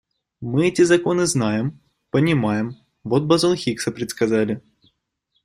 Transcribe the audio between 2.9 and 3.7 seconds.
вот бозон